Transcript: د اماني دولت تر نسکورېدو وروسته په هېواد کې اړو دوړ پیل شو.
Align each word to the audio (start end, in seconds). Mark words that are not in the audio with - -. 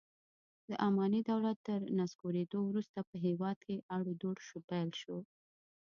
د 0.69 0.71
اماني 0.87 1.21
دولت 1.31 1.57
تر 1.67 1.79
نسکورېدو 1.99 2.59
وروسته 2.65 2.99
په 3.09 3.15
هېواد 3.25 3.57
کې 3.65 3.75
اړو 3.97 4.11
دوړ 4.21 4.37
پیل 4.69 4.89
شو. 5.01 5.17